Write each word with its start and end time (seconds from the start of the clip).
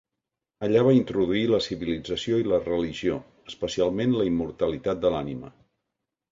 Allà 0.67 0.79
va 0.87 0.93
introduir 0.99 1.43
la 1.51 1.59
civilització 1.65 2.41
i 2.45 2.49
la 2.53 2.59
religió, 2.65 3.21
especialment 3.53 4.19
la 4.19 4.29
immortalitat 4.33 5.07
de 5.07 5.17
l'ànima. 5.19 5.57